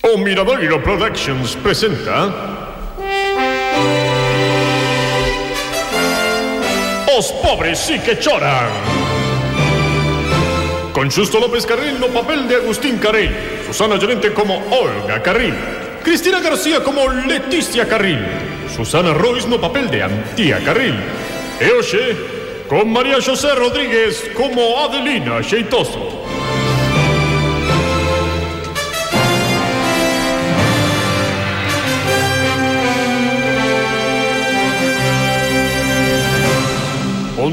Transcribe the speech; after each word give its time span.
O 0.00 0.16
Miradoiro 0.16 0.80
Productions 0.80 1.56
presenta 1.56 2.32
Os 7.18 7.32
pobres 7.42 7.80
sí 7.80 7.98
que 7.98 8.16
choran. 8.16 8.70
Con 10.92 11.10
Xusto 11.10 11.40
López 11.40 11.66
Carril 11.66 11.98
no 11.98 12.06
papel 12.14 12.46
de 12.46 12.56
Agustín 12.56 12.98
Carril. 12.98 13.34
Susana 13.66 13.96
Llorente 13.96 14.32
como 14.32 14.62
Olga 14.70 15.20
Carril. 15.20 15.54
Cristina 16.04 16.38
García 16.40 16.84
como 16.84 17.08
Leticia 17.08 17.88
Carril. 17.88 18.24
Susana 18.74 19.12
Royce 19.14 19.48
no 19.48 19.60
papel 19.60 19.90
de 19.90 20.04
Antía 20.04 20.62
Carril. 20.64 20.94
E 21.58 21.72
hoxe 21.74 22.14
con 22.68 22.92
María 22.92 23.18
José 23.20 23.50
Rodríguez 23.56 24.30
como 24.36 24.78
Adelina 24.78 25.42
Xeitoso 25.42 26.27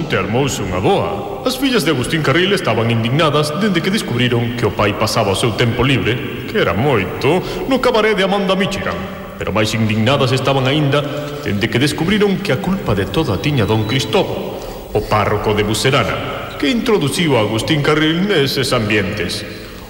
Xunte 0.05 0.21
armouse 0.21 0.61
unha 0.61 0.77
boa. 0.77 1.41
As 1.49 1.57
fillas 1.57 1.81
de 1.81 1.89
Agustín 1.89 2.21
Carril 2.21 2.53
estaban 2.53 2.93
indignadas 2.93 3.49
dende 3.57 3.81
que 3.81 3.89
descubriron 3.89 4.53
que 4.53 4.61
o 4.61 4.69
pai 4.69 4.93
pasaba 4.93 5.33
o 5.33 5.39
seu 5.39 5.57
tempo 5.57 5.81
libre, 5.81 6.45
que 6.45 6.61
era 6.61 6.77
moito, 6.77 7.41
no 7.65 7.81
cabaré 7.81 8.13
de 8.13 8.21
Amanda 8.21 8.53
Michigan. 8.53 8.93
Pero 9.41 9.49
máis 9.49 9.73
indignadas 9.73 10.29
estaban 10.29 10.69
aínda 10.69 11.01
dende 11.41 11.73
que 11.73 11.81
descubriron 11.81 12.37
que 12.37 12.53
a 12.53 12.61
culpa 12.61 12.93
de 12.93 13.09
toda 13.09 13.41
tiña 13.41 13.65
don 13.65 13.89
Cristóbal, 13.89 14.61
o 14.93 15.01
párroco 15.09 15.57
de 15.57 15.65
Bucerana, 15.65 16.53
que 16.61 16.69
introduciu 16.69 17.33
a 17.33 17.41
Agustín 17.41 17.81
Carril 17.81 18.29
neses 18.29 18.69
ambientes. 18.77 19.41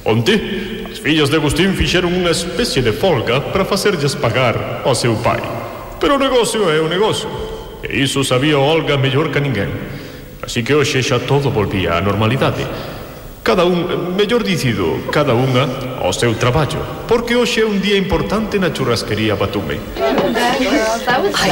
Onte, 0.07 0.87
as 0.87 1.03
fillas 1.03 1.27
de 1.27 1.43
Agustín 1.43 1.75
fixeron 1.75 2.15
unha 2.15 2.31
especie 2.31 2.79
de 2.79 2.95
folga 2.95 3.51
para 3.51 3.67
facerlles 3.67 4.15
pagar 4.15 4.79
ao 4.87 4.95
seu 4.95 5.19
pai. 5.19 5.43
Pero 5.99 6.15
o 6.15 6.23
negocio 6.23 6.71
é 6.71 6.79
o 6.79 6.87
negocio. 6.87 7.27
E 7.83 8.01
iso 8.01 8.23
sabía 8.23 8.57
Olga 8.57 8.95
mellor 8.97 9.29
que 9.29 9.43
ninguén. 9.43 10.04
Así 10.45 10.63
que 10.63 10.77
hoxe 10.77 11.01
xa 11.01 11.17
todo 11.17 11.49
volvía 11.49 11.97
á 11.97 12.01
normalidade. 12.01 12.63
Cada 13.41 13.65
un, 13.65 14.13
mellor 14.17 14.41
dicido, 14.41 14.97
cada 15.13 15.33
unha 15.33 15.65
ao 16.01 16.13
seu 16.13 16.33
traballo, 16.37 16.81
porque 17.09 17.37
hoxe 17.37 17.61
é 17.61 17.65
un 17.65 17.81
día 17.81 17.97
importante 17.97 18.57
na 18.61 18.69
churrasquería 18.69 19.33
Batume. 19.37 19.81
Ai, 21.37 21.51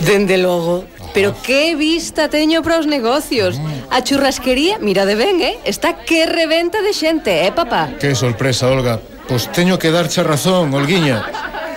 dende 0.00 0.36
logo, 0.36 0.84
pero 1.12 1.36
que 1.40 1.76
vista 1.76 2.28
teño 2.28 2.64
para 2.64 2.80
os 2.80 2.88
negocios. 2.88 3.60
A 3.88 4.00
churrasquería, 4.04 4.80
mira 4.80 5.04
de 5.04 5.16
ben, 5.16 5.40
eh? 5.40 5.56
Está 5.64 6.04
que 6.04 6.24
reventa 6.24 6.80
de 6.80 6.92
xente, 6.92 7.44
eh, 7.44 7.52
papá? 7.52 7.92
Que 8.00 8.16
sorpresa, 8.16 8.68
Olga. 8.68 9.00
Pois 9.28 9.52
teño 9.52 9.76
que 9.76 9.92
darche 9.92 10.24
razón, 10.24 10.72
Olguiña. 10.72 11.24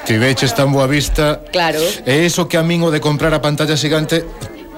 Tiveches 0.04 0.56
tan 0.58 0.74
boa 0.74 0.90
vista 0.90 1.46
Claro 1.54 1.78
E 2.10 2.26
iso 2.26 2.50
que 2.50 2.58
a 2.58 2.66
min 2.66 2.82
o 2.82 2.90
de 2.90 2.98
comprar 2.98 3.38
a 3.38 3.40
pantalla 3.40 3.78
xigante 3.78 4.26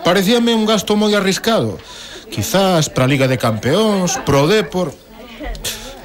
Parecíame 0.04 0.54
un 0.54 0.68
gasto 0.68 0.96
moi 1.00 1.16
arriscado. 1.16 1.80
Quizás 2.30 2.92
para 2.92 3.06
a 3.06 3.12
Liga 3.12 3.28
de 3.28 3.38
Campeóns, 3.38 4.20
pro 4.28 4.48
Depor... 4.48 4.92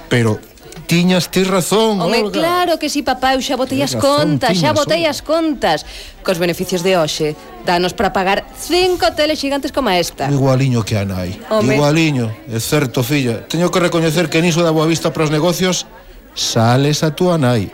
Pero 0.08 0.40
tiñas 0.88 1.28
ti 1.28 1.44
razón, 1.44 2.00
Home, 2.00 2.24
Olga. 2.24 2.32
claro 2.32 2.78
que 2.78 2.88
si, 2.88 3.00
sí, 3.00 3.02
papá, 3.02 3.36
eu 3.36 3.44
xa 3.44 3.60
botei 3.60 3.84
as 3.84 3.92
razón, 3.92 4.40
contas, 4.40 4.56
tiñas, 4.56 4.72
xa 4.72 4.72
botei 4.72 5.04
Olga. 5.04 5.12
as 5.12 5.20
contas. 5.20 5.78
Cos 6.24 6.40
beneficios 6.40 6.80
de 6.80 6.96
hoxe, 6.96 7.36
danos 7.68 7.92
para 7.92 8.10
pagar 8.16 8.48
cinco 8.56 9.12
teles 9.12 9.36
xigantes 9.38 9.70
como 9.70 9.92
esta. 9.92 10.32
Igualiño 10.32 10.80
que 10.88 10.96
a 10.96 11.04
nai. 11.04 11.36
Home. 11.52 11.76
Igualiño, 11.76 12.32
é 12.48 12.58
certo, 12.58 13.04
filla. 13.04 13.44
Teño 13.44 13.68
que 13.68 13.84
recoñecer 13.84 14.32
que 14.32 14.40
niso 14.40 14.64
da 14.64 14.72
boa 14.72 14.88
vista 14.88 15.12
para 15.12 15.28
os 15.28 15.30
negocios 15.30 15.84
sales 16.32 17.04
a 17.04 17.12
túa 17.12 17.36
nai. 17.36 17.68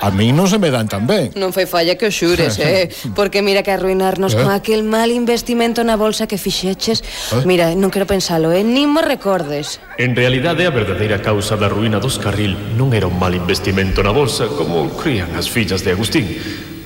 A 0.00 0.10
mí 0.10 0.32
non 0.32 0.48
se 0.48 0.56
me 0.56 0.72
dan 0.72 0.88
tan 0.88 1.04
ben. 1.04 1.28
Non 1.36 1.52
foi 1.52 1.68
falla 1.68 1.92
que 2.00 2.08
o 2.08 2.12
xures, 2.12 2.56
eh? 2.64 2.88
Porque 3.12 3.44
mira 3.44 3.60
que 3.60 3.68
arruinarnos 3.68 4.32
eh? 4.32 4.40
con 4.40 4.48
aquel 4.48 4.80
mal 4.80 5.12
investimento 5.12 5.84
na 5.84 6.00
bolsa 6.00 6.24
que 6.24 6.40
fixeches. 6.40 7.04
Eh? 7.36 7.44
Mira, 7.44 7.76
non 7.76 7.92
quero 7.92 8.08
pensalo, 8.08 8.48
eh? 8.48 8.64
Nin 8.64 8.88
mo 8.88 9.04
recordes. 9.04 9.76
En 10.00 10.16
realidade, 10.16 10.64
a 10.64 10.72
verdadeira 10.72 11.20
causa 11.20 11.60
da 11.60 11.68
ruína 11.68 12.00
dos 12.00 12.16
carril 12.16 12.56
non 12.80 12.96
era 12.96 13.04
un 13.04 13.20
mal 13.20 13.36
investimento 13.36 14.00
na 14.00 14.16
bolsa 14.16 14.48
como 14.48 14.88
crían 14.96 15.36
as 15.36 15.52
fillas 15.52 15.84
de 15.84 15.92
Agustín. 15.92 16.24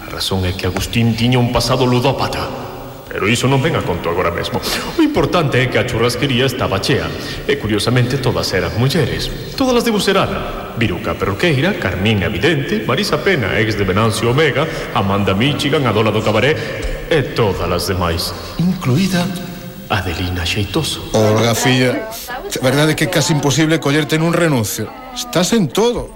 A 0.03 0.11
razón 0.11 0.43
é 0.43 0.51
que 0.59 0.67
Agustín 0.67 1.15
tiña 1.15 1.39
un 1.39 1.55
pasado 1.55 1.87
ludópata 1.87 2.64
Pero 3.15 3.31
iso 3.31 3.47
non 3.47 3.63
ven 3.63 3.79
a 3.79 3.87
conto 3.87 4.11
agora 4.11 4.35
mesmo. 4.35 4.59
O 4.59 4.99
importante 4.99 5.63
é 5.63 5.71
que 5.71 5.79
a 5.79 5.87
churrasquería 5.87 6.51
estaba 6.51 6.83
chea, 6.83 7.07
e 7.47 7.55
curiosamente 7.63 8.19
todas 8.19 8.51
eran 8.51 8.75
mulleres. 8.75 9.31
Todas 9.55 9.79
as 9.79 9.87
de 9.87 9.95
Bucerana, 9.95 10.75
Viruca 10.75 11.15
Perroqueira, 11.15 11.79
Carmín 11.79 12.27
Evidente, 12.27 12.83
Marisa 12.83 13.23
Pena, 13.23 13.55
ex 13.63 13.79
de 13.79 13.87
Venancio 13.87 14.35
Omega, 14.35 14.67
Amanda 14.99 15.31
Michigan, 15.31 15.87
Adola 15.87 16.11
do 16.11 16.27
Cabaré, 16.27 16.59
e 17.07 17.23
todas 17.39 17.71
as 17.71 17.87
demais, 17.87 18.35
incluída 18.59 19.23
Adelina 19.87 20.43
Xeitoso. 20.43 21.15
Olga, 21.15 21.55
filla, 21.55 22.11
verdade 22.59 22.99
que 22.99 23.07
é 23.07 23.15
casi 23.15 23.31
imposible 23.31 23.79
collerte 23.79 24.19
nun 24.19 24.35
renuncio. 24.35 24.91
Estás 25.15 25.55
en 25.55 25.71
todo. 25.71 26.11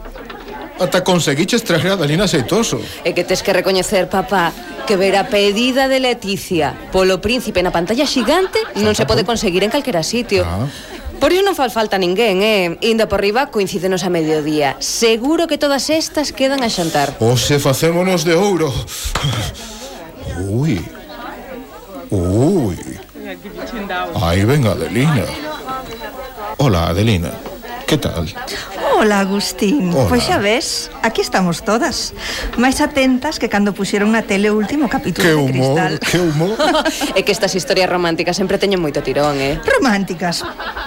Ata 0.79 1.03
conseguiches 1.03 1.65
traer 1.65 1.93
a 1.93 1.97
Dalina 1.97 2.31
Seitoso. 2.31 2.79
E 3.03 3.11
que 3.13 3.27
tes 3.27 3.43
que 3.43 3.51
recoñecer, 3.53 4.07
papá 4.07 4.55
Que 4.87 4.95
ver 4.95 5.19
a 5.19 5.27
pedida 5.27 5.91
de 5.91 5.99
Leticia 5.99 6.79
Polo 6.95 7.19
príncipe 7.19 7.61
na 7.67 7.75
pantalla 7.75 8.07
xigante 8.07 8.63
Non 8.79 8.95
se 8.95 9.03
pode 9.05 9.27
conseguir 9.27 9.67
en 9.67 9.75
calquera 9.75 10.07
sitio. 10.07 10.47
Ah. 10.47 10.71
Por 11.19 11.35
iso 11.35 11.43
non 11.43 11.59
fal 11.59 11.75
falta 11.75 11.99
ninguén, 11.99 12.47
eh? 12.47 12.79
Inda 12.87 13.11
por 13.11 13.19
riba 13.19 13.51
coincídenos 13.51 14.07
a 14.07 14.11
mediodía. 14.11 14.79
Seguro 14.79 15.51
que 15.51 15.59
todas 15.59 15.91
estas 15.91 16.31
quedan 16.31 16.63
a 16.63 16.71
xantar. 16.71 17.19
O 17.19 17.35
se 17.35 17.59
facémonos 17.59 18.23
de 18.23 18.39
ouro. 18.39 18.71
Ui 20.47 20.79
Ui 22.15 22.79
Aí 24.23 24.45
ven 24.47 24.63
Adelina. 24.67 25.27
Hola 26.57 26.89
Adelina. 26.95 27.48
Que 27.89 27.97
tal? 27.97 28.29
Ola, 29.01 29.21
Agustín. 29.25 29.95
Hola. 29.97 30.09
Pois 30.13 30.23
xa 30.29 30.37
ves, 30.37 30.91
aquí 31.01 31.25
estamos 31.25 31.65
todas. 31.65 32.13
Máis 32.61 32.85
atentas 32.85 33.41
que 33.41 33.49
cando 33.49 33.73
puxeron 33.73 34.13
na 34.13 34.21
tele 34.29 34.53
o 34.53 34.61
último 34.61 34.93
capítulo 34.93 35.25
que 35.25 35.33
humor, 35.33 35.49
de 35.49 35.57
Cristal. 35.57 35.93
Que 36.05 36.19
humor, 36.21 36.53
que 36.53 36.69
humor. 36.69 36.85
é 37.17 37.21
que 37.25 37.33
estas 37.33 37.57
historias 37.57 37.89
románticas 37.89 38.37
sempre 38.37 38.61
teñen 38.61 38.85
moito 38.85 39.01
tirón, 39.01 39.41
eh? 39.41 39.57
Románticas. 39.65 40.45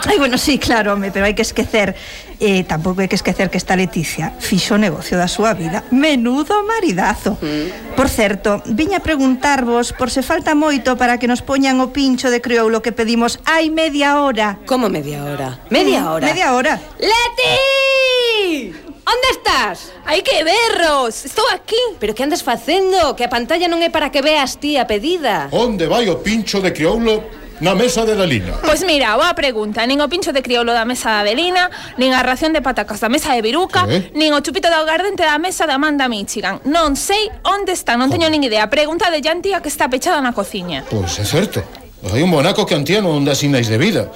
Ai, 0.07 0.17
bueno, 0.17 0.37
sí, 0.37 0.57
claro, 0.57 0.93
home, 0.93 1.11
pero 1.11 1.25
hai 1.25 1.37
que 1.37 1.45
esquecer 1.45 1.93
eh, 2.41 2.65
Tampouco 2.65 3.05
hai 3.05 3.07
que 3.07 3.13
esquecer 3.13 3.53
que 3.53 3.61
esta 3.61 3.77
Leticia 3.77 4.33
Fixo 4.41 4.73
o 4.73 4.81
negocio 4.81 5.13
da 5.13 5.29
súa 5.29 5.53
vida 5.53 5.85
Menudo 5.93 6.65
maridazo 6.65 7.37
mm. 7.37 7.93
Por 7.93 8.09
certo, 8.09 8.65
viña 8.65 8.97
a 8.97 9.05
preguntarvos 9.05 9.93
Por 9.93 10.09
se 10.09 10.25
falta 10.25 10.57
moito 10.57 10.97
para 10.97 11.21
que 11.21 11.29
nos 11.29 11.45
poñan 11.45 11.77
o 11.77 11.93
pincho 11.93 12.33
de 12.33 12.41
crioulo 12.41 12.81
que 12.81 12.89
pedimos 12.89 13.37
Hai 13.45 13.69
media 13.69 14.17
hora 14.17 14.57
Como 14.65 14.89
media 14.89 15.21
hora? 15.21 15.61
Media 15.69 16.01
mm, 16.01 16.09
hora? 16.09 16.25
Media 16.25 16.47
hora 16.57 16.73
Leti! 16.97 18.73
Onde 19.05 19.29
estás? 19.37 19.93
Ai 20.09 20.25
que 20.25 20.41
berros, 20.41 21.29
estou 21.29 21.45
aquí 21.53 21.77
Pero 22.01 22.17
que 22.17 22.25
andas 22.25 22.41
facendo? 22.41 23.13
Que 23.13 23.29
a 23.29 23.29
pantalla 23.29 23.69
non 23.69 23.85
é 23.85 23.93
para 23.93 24.09
que 24.09 24.25
veas 24.25 24.57
ti 24.57 24.81
a 24.81 24.89
pedida 24.89 25.45
Onde 25.53 25.85
vai 25.85 26.09
o 26.09 26.25
pincho 26.25 26.57
de 26.57 26.73
crioulo 26.73 27.40
na 27.61 27.77
mesa 27.77 28.03
de 28.05 28.17
Dalina. 28.17 28.57
Pois 28.65 28.81
mira, 28.83 29.13
boa 29.15 29.31
pregunta. 29.37 29.85
Nin 29.85 30.01
o 30.01 30.09
pincho 30.09 30.33
de 30.33 30.41
crioulo 30.41 30.73
da 30.73 30.83
mesa 30.83 31.13
da 31.13 31.21
Belina, 31.21 31.69
nin 32.01 32.11
a 32.17 32.25
ración 32.25 32.51
de 32.51 32.59
patacas 32.65 32.99
da 32.99 33.07
mesa 33.07 33.37
de 33.37 33.45
Viruca, 33.45 33.85
¿Eh? 33.85 34.09
nin 34.17 34.33
o 34.33 34.41
chupito 34.41 34.67
de 34.67 34.77
gardente 34.81 35.21
da 35.21 35.37
mesa 35.37 35.69
da 35.69 35.77
Amanda 35.77 36.09
Michigan. 36.09 36.57
Non 36.65 36.97
sei 36.97 37.29
onde 37.45 37.77
están, 37.77 38.01
non 38.01 38.09
teño 38.09 38.27
nin 38.33 38.41
idea. 38.41 38.65
Pregunta 38.67 39.13
de 39.13 39.21
Yantia 39.21 39.61
que 39.61 39.69
está 39.69 39.87
pechada 39.87 40.19
na 40.19 40.33
cociña. 40.33 40.83
Pois 40.89 41.21
é 41.21 41.25
certo. 41.25 41.61
Hai 42.01 42.25
un 42.25 42.33
bonaco 42.33 42.65
que 42.65 42.73
antiano 42.73 43.13
onde 43.13 43.29
asinais 43.29 43.69
de 43.69 43.77
vida. 43.77 44.09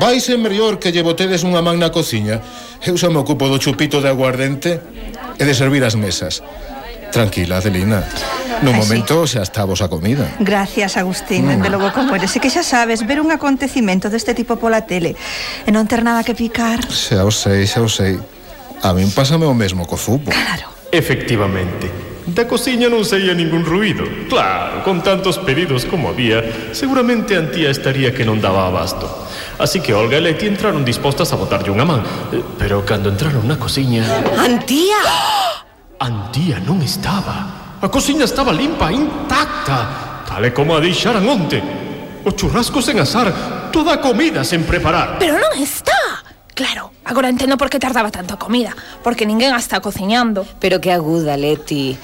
Vai 0.00 0.16
ser 0.18 0.40
mellor 0.40 0.80
que 0.80 0.88
lle 0.88 1.04
botedes 1.04 1.44
unha 1.44 1.60
man 1.60 1.76
na 1.76 1.92
cociña. 1.92 2.40
Eu 2.80 2.96
xa 2.96 3.12
me 3.12 3.20
ocupo 3.20 3.52
do 3.52 3.60
chupito 3.60 4.00
de 4.00 4.08
aguardente 4.08 4.80
e 5.36 5.42
de 5.44 5.52
servir 5.52 5.84
as 5.84 5.92
mesas. 5.92 6.40
Tranquila, 7.12 7.58
Adelina. 7.58 8.04
No 8.62 8.70
ah, 8.70 8.76
momento 8.76 9.22
xa 9.26 9.42
estábos 9.42 9.80
a 9.82 9.88
comida. 9.88 10.34
Gracias, 10.40 10.96
Agustín. 10.96 11.46
Mm. 11.46 11.62
De 11.62 11.70
logo 11.70 11.92
como 11.94 12.14
eres. 12.14 12.34
E 12.34 12.42
que 12.42 12.50
xa 12.50 12.66
sabes, 12.66 13.06
ver 13.06 13.22
un 13.22 13.30
acontecimento 13.30 14.10
deste 14.10 14.34
tipo 14.34 14.58
pola 14.58 14.82
tele 14.82 15.14
e 15.62 15.70
non 15.70 15.86
ter 15.86 16.02
nada 16.02 16.26
que 16.26 16.34
picar. 16.34 16.82
Xa 16.90 17.22
o 17.22 17.30
sei, 17.30 17.64
xa 17.70 17.80
o 17.80 17.90
sei. 17.90 18.18
A 18.82 18.90
min 18.94 19.10
pásame 19.14 19.46
o 19.46 19.54
mesmo 19.54 19.86
co 19.86 19.94
fútbol. 19.94 20.34
Claro. 20.34 20.74
Efectivamente. 20.90 22.08
Da 22.28 22.44
cociña 22.44 22.92
non 22.92 23.08
saía 23.08 23.32
ningún 23.32 23.64
ruido. 23.64 24.04
Claro, 24.28 24.84
con 24.84 25.00
tantos 25.00 25.40
pedidos 25.40 25.88
como 25.88 26.12
había, 26.12 26.44
seguramente 26.76 27.38
a 27.38 27.40
Antía 27.40 27.72
estaría 27.72 28.12
que 28.12 28.26
non 28.26 28.36
daba 28.42 28.68
abasto. 28.68 29.08
Así 29.56 29.80
que 29.80 29.96
Olga 29.96 30.20
e 30.20 30.22
Leti 30.22 30.44
entraron 30.44 30.84
dispostas 30.84 31.32
a 31.32 31.40
botarlle 31.40 31.72
unha 31.72 31.88
man. 31.88 32.04
Eh, 32.34 32.44
pero 32.60 32.84
cando 32.84 33.08
entraron 33.08 33.48
na 33.48 33.56
cociña... 33.56 34.04
Antía! 34.36 35.00
Antía 35.98 36.62
non 36.62 36.78
estaba. 36.78 37.74
A 37.82 37.90
cociña 37.90 38.22
estaba 38.22 38.54
limpa, 38.54 38.94
intacta, 38.94 40.22
tal 40.22 40.46
e 40.46 40.54
como 40.54 40.78
a 40.78 40.82
deixaran 40.82 41.26
onte. 41.26 41.58
O 42.22 42.30
churrasco 42.30 42.78
sen 42.78 43.02
asar, 43.02 43.34
toda 43.74 43.98
a 43.98 44.02
comida 44.02 44.46
sen 44.46 44.62
preparar. 44.62 45.18
Pero 45.18 45.42
non 45.42 45.58
está. 45.58 46.22
Claro, 46.54 46.94
agora 47.02 47.26
entendo 47.26 47.58
por 47.58 47.66
que 47.66 47.82
tardaba 47.82 48.14
tanto 48.14 48.34
a 48.34 48.38
comida, 48.38 48.74
porque 49.02 49.26
ninguén 49.26 49.50
a 49.50 49.58
está 49.58 49.82
cociñando. 49.82 50.46
Pero 50.62 50.78
que 50.78 50.94
aguda, 50.94 51.34
Leti. 51.34 51.98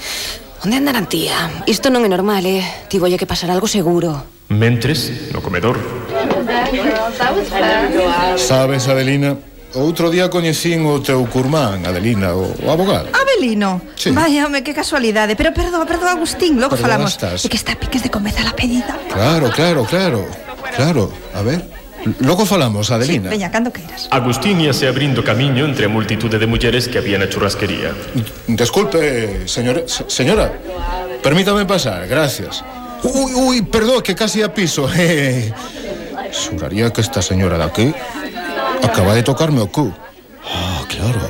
Onde 0.67 0.75
andarán 0.75 1.07
tía? 1.07 1.63
Isto 1.71 1.87
non 1.87 2.03
é 2.03 2.11
normal, 2.11 2.43
eh? 2.51 2.67
Tivolle 2.91 3.15
que 3.15 3.31
pasar 3.31 3.55
algo 3.55 3.71
seguro. 3.71 4.27
Mentres, 4.51 5.31
no 5.31 5.39
comedor. 5.39 5.79
Sabes, 8.39 8.89
Adelina, 8.91 9.39
outro 9.75 10.11
día 10.11 10.31
coñecín 10.31 10.87
o 10.87 11.03
teu 11.03 11.23
curmán, 11.27 11.83
Adelina, 11.87 12.35
o, 12.35 12.51
o 12.55 12.67
abogado. 12.71 13.09
Abelino. 13.13 13.83
Sí. 13.99 14.11
Vaya, 14.11 14.47
home, 14.47 14.63
que 14.63 14.73
casualidade. 14.75 15.35
Pero 15.37 15.53
perdoa, 15.53 15.85
perdoa, 15.87 16.13
Agustín, 16.15 16.57
logo 16.61 16.75
Perdona, 16.79 17.07
falamos. 17.07 17.11
estás. 17.15 17.45
É 17.45 17.49
que 17.51 17.59
está 17.59 17.75
a 17.75 17.79
piques 17.79 18.03
de 18.03 18.11
comezar 18.11 18.47
a 18.47 18.55
pedida. 18.55 18.95
Claro, 19.11 19.51
claro, 19.51 19.83
claro. 19.85 20.23
Claro, 20.75 21.11
a 21.35 21.43
ver. 21.43 21.63
Logo 22.21 22.45
falamos, 22.45 22.91
Adelina. 22.91 23.31
Veña, 23.31 23.49
cando 23.51 23.73
queiras. 23.73 24.09
Agustín 24.13 24.61
íase 24.61 24.85
abrindo 24.87 25.25
camiño 25.25 25.65
entre 25.65 25.87
a 25.87 25.91
multitude 25.91 26.37
de 26.39 26.47
mulleres 26.47 26.85
que 26.87 26.99
había 27.01 27.17
na 27.17 27.27
churrasquería. 27.33 27.97
Disculpe, 28.47 29.49
señora, 29.49 29.89
se- 29.89 30.05
señora. 30.13 30.53
Permítame 31.25 31.65
pasar, 31.65 32.05
gracias. 32.07 32.61
Uy, 33.05 33.33
uy, 33.35 33.57
perdón, 33.63 34.03
que 34.05 34.15
casi 34.15 34.43
a 34.45 34.53
piso. 34.53 34.85
Xuraría 36.35 36.91
que 36.93 37.01
esta 37.01 37.23
señora 37.23 37.57
de 37.59 37.65
aquí 37.65 37.95
Acaba 38.85 39.15
de 39.17 39.23
tocarme 39.25 39.61
o 39.61 39.69
cu. 39.69 39.89
Ah, 40.45 40.85
claro. 40.85 41.21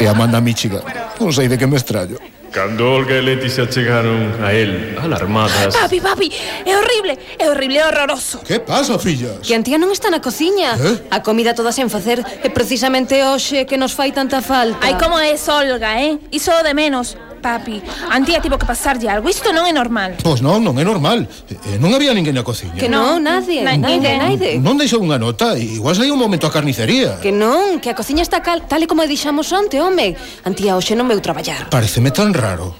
E 0.00 0.04
a 0.06 0.12
manda 0.12 0.40
Michigan. 0.40 0.84
Non 1.16 1.32
sei 1.32 1.48
de 1.48 1.56
que 1.56 1.64
me 1.64 1.80
extraño. 1.80 2.20
Cando 2.52 2.88
Olga 2.88 3.16
e 3.16 3.20
Leti 3.20 3.50
se 3.50 3.60
achegaron 3.60 4.32
a 4.40 4.48
él, 4.52 4.96
alarmadas... 4.96 5.76
Papi, 5.76 6.00
papi, 6.00 6.32
é 6.64 6.72
horrible, 6.72 7.18
é 7.36 7.50
horrible, 7.50 7.76
é 7.76 7.84
horroroso. 7.84 8.40
Que 8.40 8.60
pasa, 8.60 8.96
fillas? 8.96 9.44
Que 9.44 9.52
Antía 9.52 9.76
non 9.76 9.92
está 9.92 10.08
na 10.08 10.24
cociña. 10.24 10.72
Eh? 10.72 11.12
A 11.12 11.20
comida 11.20 11.52
toda 11.52 11.68
sen 11.68 11.92
facer 11.92 12.24
é 12.24 12.48
precisamente 12.48 13.20
hoxe 13.20 13.68
que 13.68 13.76
nos 13.76 13.92
fai 13.92 14.08
tanta 14.16 14.40
falta. 14.40 14.80
Ai, 14.80 14.96
como 14.96 15.20
é 15.20 15.36
Olga, 15.36 16.00
eh? 16.00 16.16
Iso 16.32 16.52
de 16.64 16.72
menos. 16.72 17.20
Papi, 17.36 17.82
Antía 18.10 18.40
tivo 18.40 18.58
que 18.58 18.66
pasarlle 18.66 19.08
algo, 19.08 19.28
isto 19.28 19.52
non 19.52 19.68
é 19.68 19.72
normal. 19.72 20.16
Pois 20.22 20.42
non, 20.42 20.64
non 20.64 20.74
é 20.80 20.84
normal. 20.84 21.28
Eh, 21.46 21.76
eh 21.76 21.78
Non 21.78 21.92
había 21.94 22.10
ninguén 22.16 22.34
na 22.34 22.42
cociña. 22.42 22.80
Que 22.80 22.90
non, 22.90 23.22
nadie, 23.22 23.62
Na- 23.62 23.76
nadie, 23.78 24.00
nadie, 24.00 24.18
nadie. 24.18 24.52
Non 24.58 24.74
deixou 24.80 24.98
unha 24.98 25.20
nota, 25.20 25.54
igual 25.54 25.94
saiu 25.94 26.16
un 26.16 26.22
momento 26.22 26.48
a 26.48 26.52
carnicería. 26.52 27.20
Que 27.22 27.30
non, 27.30 27.78
que 27.78 27.92
a 27.92 27.96
cociña 27.96 28.24
está 28.24 28.42
cal, 28.42 28.64
tal 28.66 28.82
e 28.82 28.90
como 28.90 29.04
a 29.04 29.08
dixamos 29.08 29.52
onte, 29.54 29.78
home. 29.78 30.16
Antía 30.42 30.74
hoxe 30.74 30.96
non 30.98 31.06
veu 31.06 31.20
traballar. 31.22 31.68
Pareceme 31.70 32.10
tan 32.10 32.34
raro. 32.34 32.74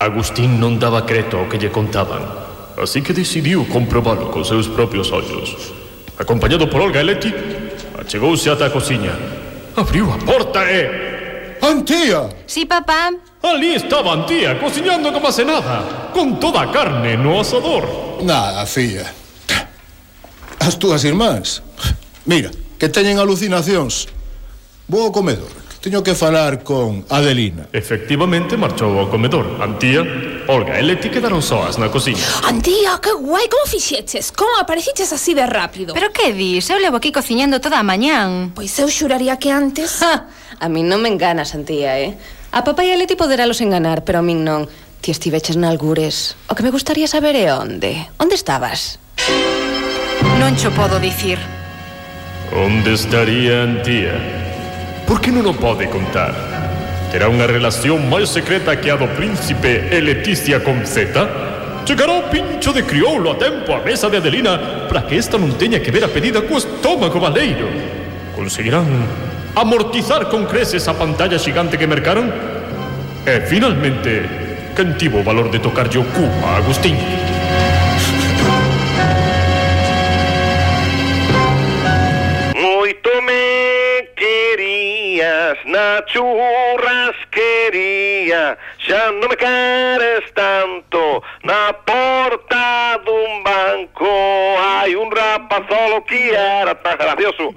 Agustín 0.00 0.56
non 0.56 0.80
daba 0.80 1.04
creto 1.04 1.36
ao 1.36 1.48
que 1.48 1.60
lle 1.60 1.68
contaban, 1.68 2.24
así 2.80 3.04
que 3.04 3.12
decidiu 3.12 3.68
comprobalo 3.68 4.32
con 4.32 4.48
seus 4.48 4.64
propios 4.70 5.12
ollos. 5.12 5.76
Acompañado 6.16 6.68
por 6.68 6.80
Olga 6.80 7.00
e 7.00 7.04
Leti, 7.04 7.32
achegouse 8.00 8.48
ata 8.48 8.68
a 8.68 8.72
cociña. 8.72 9.12
Abriu 9.76 10.08
a 10.12 10.18
porta 10.20 10.64
e... 10.68 11.56
Antía! 11.60 12.28
Si, 12.48 12.64
papá. 12.64 13.12
Ali 13.42 13.74
estaba 13.74 14.12
Antía, 14.12 14.58
cociñando 14.60 15.12
como 15.12 15.28
hace 15.28 15.44
nada, 15.44 16.10
con 16.12 16.38
toda 16.38 16.62
a 16.62 16.72
carne 16.72 17.16
no 17.16 17.40
asador. 17.40 17.88
Nada, 18.22 18.66
filla. 18.66 19.12
As 20.60 20.78
túas 20.78 21.04
irmáns. 21.04 21.62
Mira, 22.26 22.50
que 22.78 22.88
teñen 22.92 23.16
alucinacións. 23.16 24.12
Vou 24.88 25.08
ao 25.08 25.12
comedor. 25.12 25.48
Teño 25.80 26.04
que 26.04 26.12
falar 26.12 26.60
con 26.60 27.08
Adelina. 27.08 27.64
Efectivamente, 27.72 28.60
marchou 28.60 29.00
ao 29.00 29.08
comedor. 29.08 29.56
Antía, 29.64 30.04
Olga 30.44 30.76
e 30.76 30.84
Leti 30.84 31.08
quedaron 31.08 31.40
soas 31.40 31.80
na 31.80 31.88
cociña. 31.88 32.20
Antía, 32.44 33.00
que 33.00 33.16
guai, 33.16 33.48
como 33.48 33.64
fixeches? 33.64 34.36
Como 34.36 34.60
apareciches 34.60 35.08
así 35.16 35.32
de 35.32 35.48
rápido? 35.48 35.96
Pero 35.96 36.12
que 36.12 36.36
dis? 36.36 36.68
Eu 36.68 36.76
levo 36.76 37.00
aquí 37.00 37.08
cociñando 37.08 37.64
toda 37.64 37.80
a 37.80 37.86
mañán. 37.88 38.52
Pois 38.52 38.76
eu 38.76 38.92
xuraría 38.92 39.40
que 39.40 39.48
antes... 39.48 40.04
Ja, 40.04 40.28
a 40.60 40.68
mí 40.68 40.84
non 40.84 41.00
me 41.00 41.08
enganas, 41.08 41.56
Antía, 41.56 41.96
eh? 41.96 42.20
A 42.52 42.64
papá 42.66 42.82
e 42.82 42.90
a 42.90 42.98
Leti 42.98 43.14
poderalos 43.14 43.62
enganar, 43.62 44.02
pero 44.02 44.18
a 44.18 44.26
min 44.26 44.42
non. 44.42 44.66
Ti 44.98 45.14
estiveches 45.14 45.54
na 45.54 45.70
algures. 45.70 46.34
O 46.50 46.58
que 46.58 46.66
me 46.66 46.74
gustaría 46.74 47.06
saber 47.06 47.38
é 47.38 47.54
onde. 47.54 48.10
Onde 48.18 48.34
estabas? 48.34 48.98
Non 50.42 50.58
cho 50.58 50.74
podo 50.74 50.98
dicir. 50.98 51.38
Onde 52.50 52.98
estaría 52.98 53.62
Antía? 53.62 54.18
Por 55.06 55.22
que 55.22 55.30
non 55.30 55.46
o 55.46 55.54
pode 55.54 55.86
contar? 55.86 56.34
Terá 57.14 57.30
unha 57.30 57.46
relación 57.46 58.10
máis 58.10 58.34
secreta 58.34 58.74
que 58.82 58.90
a 58.90 58.98
do 58.98 59.06
príncipe 59.14 59.86
e 59.86 60.02
Leticia 60.02 60.58
con 60.58 60.82
Zeta? 60.82 61.86
Chegará 61.86 62.18
o 62.18 62.26
pincho 62.34 62.74
de 62.74 62.82
crioulo 62.82 63.30
a 63.30 63.38
tempo 63.38 63.70
á 63.70 63.78
mesa 63.78 64.10
de 64.10 64.18
Adelina 64.18 64.90
para 64.90 65.06
que 65.06 65.22
esta 65.22 65.38
non 65.38 65.54
teña 65.54 65.78
que 65.78 65.94
ver 65.94 66.02
a 66.02 66.10
pedida 66.10 66.42
co 66.42 66.58
estómago 66.58 67.22
baleiro. 67.22 67.70
Conseguirán 68.34 68.90
amortizar 69.54 70.28
con 70.28 70.46
creces 70.46 70.88
a 70.88 70.94
pantalla 70.94 71.38
xigante 71.38 71.78
que 71.78 71.86
mercaron? 71.86 72.32
E, 73.26 73.40
finalmente, 73.46 74.24
quen 74.74 74.96
tivo 74.96 75.20
o 75.20 75.24
valor 75.24 75.50
de 75.50 75.58
tocarlle 75.58 75.98
o 75.98 76.04
cu 76.04 76.24
a 76.46 76.56
Agustín? 76.56 76.96
Moito 82.56 83.10
me 83.22 84.08
querías 84.16 85.58
na 85.66 86.02
churrasquería 86.06 88.56
Xa 88.78 89.10
non 89.20 89.28
me 89.28 89.36
queres 89.36 90.24
tanto 90.32 91.22
Na 91.44 91.76
porta 91.84 92.96
dun 93.04 93.44
banco 93.44 94.08
Hai 94.56 94.96
un 94.96 95.12
rapazolo 95.12 96.00
que 96.08 96.32
era 96.32 96.74
tan 96.74 96.96
gracioso 96.96 97.52